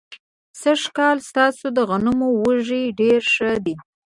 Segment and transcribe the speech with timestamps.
[0.61, 3.75] سږ کال ستاسو د غنمو وږي ډېر ښه دي.